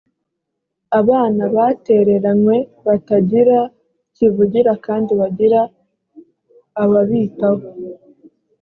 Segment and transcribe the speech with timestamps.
[0.99, 2.55] abana batereranywe
[2.85, 3.59] batagira
[4.15, 5.59] kivurira kandi bagira
[6.83, 7.63] ababitaho